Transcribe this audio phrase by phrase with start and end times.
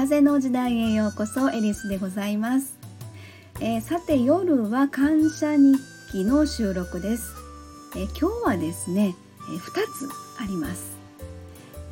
[0.00, 2.78] 風の時代へようこそエリスでございます、
[3.60, 5.78] えー、さて夜は感謝日
[6.10, 7.34] 記の収録です、
[7.94, 9.14] えー、今日はですね、
[9.52, 10.96] えー、2つあります、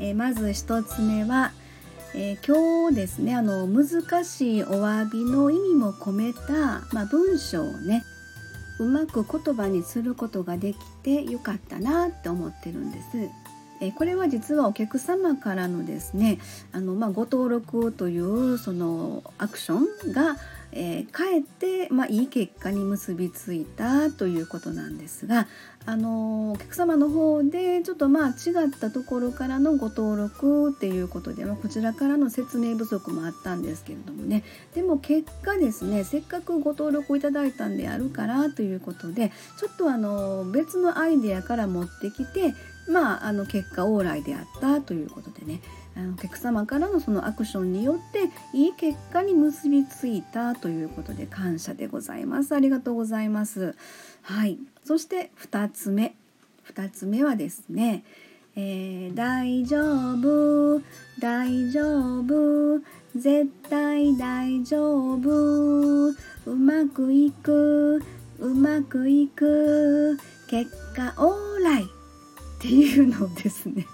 [0.00, 1.52] えまず1つ目は、
[2.14, 8.04] え今日ですねあの難しいお詫びの意味も込めた、まあ、文章をね
[8.80, 13.48] うまく言葉にすることができてよかったなって思ってるんです。
[13.80, 16.38] えこれは実はお客様からのですね
[16.73, 19.78] あの、まあ、ご登録というそのアクショ
[20.09, 20.37] ンが、
[20.72, 25.46] えー、かえって、まあ、いい結果に結びついたということなんですが
[25.86, 34.45] あのお客様の方でちょっとまあ違ったところからのご登録っていうことで、まあ、こちらからの説明不足もあったんですけれどもね。
[34.74, 42.54] でも結果ですねせっかくご登録をいただいたんであるからということでちょっとあの別のアイデアから持ってきて
[42.88, 45.60] まあ、あの結果往来であったということでね。
[46.15, 52.55] お客様からのそのアクションによっていい結果に結びついたということで感謝でございます。
[52.55, 53.74] ありがとうございます。
[54.23, 54.59] はい。
[54.85, 56.15] そして2つ目。
[56.73, 58.05] 2つ目はですね、
[58.55, 59.80] えー、大丈
[60.15, 60.80] 夫。
[61.18, 62.80] 大丈夫。
[63.16, 66.10] 絶対大丈夫。
[66.10, 66.15] う
[66.55, 68.03] まくいく。
[68.38, 70.19] うまくいく。
[70.49, 71.87] 結果往来っ
[72.60, 73.87] ていうのですね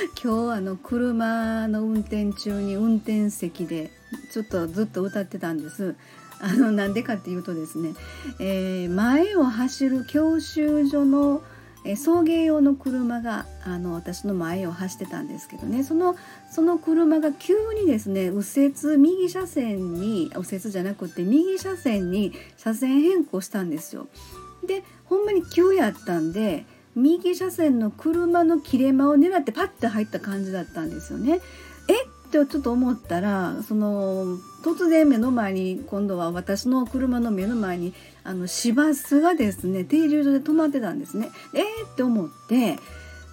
[0.22, 3.90] 今日あの車の運転中に運転席で
[4.32, 5.94] ちょっとずっと歌ってたんです。
[6.42, 7.92] あのなんでかっていうとですね、
[8.38, 11.42] えー、前を走る教習所の
[11.84, 16.16] え送迎用の車があの私の前を走ってたんですけどねその
[16.50, 24.08] その車が急にですね右折右車線に右折じゃなくて右車線に車線変更したんですよ。
[24.66, 26.64] でほんまに急やったんで
[27.00, 31.40] 右車線の車の切れ間を狙ってパッて入った感じだったんですよね。
[31.88, 32.04] え？
[32.04, 41.30] ってちょっと思ったらその突然目の前に今度は私の車の目の前にあの市バスがですね停留所で止まってたんですね。
[41.54, 41.58] え？
[41.58, 42.78] ー、って思って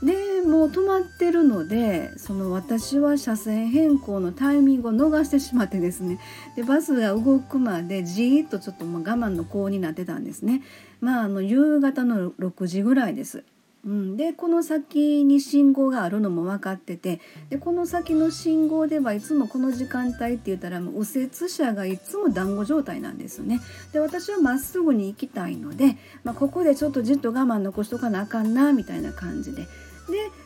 [0.01, 6.19] でもう止まってるのでその私は車線変更のタイミングを逃してしまってですね
[6.55, 10.61] でバスが動くまでじーっとちょっともう我慢の子になってたんですね。
[11.01, 13.43] まああの夕方の6時ぐらいです。
[13.87, 23.61] うん、でこの先に信号があるのも分かっててでこの先の信号ではいつもこの時間帯って言ったらもう右折車がいつも団子状態なんですよね。
[23.93, 29.67] で私はまっすぐに行きたいので、まあ、ここでちょっとじっと我慢残しとかなあかんなみたいな感じでで、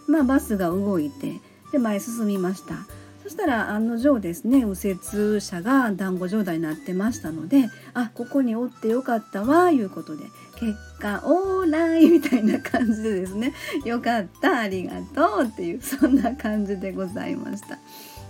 [0.08, 1.40] まあ、バスが動いて
[1.72, 2.86] で前進みました。
[3.24, 10.26] そしたら案の定ですね右折車が団子状態になってましたのであここにおってよかったわいうことで
[10.62, 13.54] 結果オーライみたいな感じでですね。
[13.84, 17.80] よかったありがとうっていうそんな感じでございました。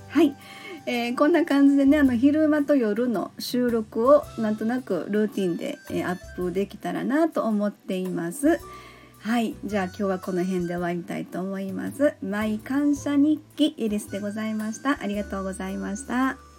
[0.08, 0.34] はい、
[0.86, 8.60] えー、こんな感じでねあの昼間と夜の収録をなんとなくルーティンで、えー、アップできたらなと思っています。
[9.20, 9.54] はい。
[9.66, 12.14] じゃあ今日はこの辺で終わりたいと思います。
[12.24, 15.00] マイ感謝日記エリスでございました。
[15.02, 16.51] ありがとうございました。